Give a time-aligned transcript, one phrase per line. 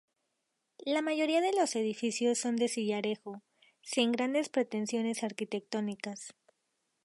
[0.83, 3.43] La mayoría de los edificios son de sillarejo,
[3.83, 6.33] sin grandes pretensiones arquitectónicas.